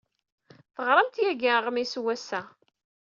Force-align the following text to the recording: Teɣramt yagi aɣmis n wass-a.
Teɣramt 0.75 1.15
yagi 1.23 1.49
aɣmis 1.57 1.93
n 1.99 2.01
wass-a. 2.03 2.41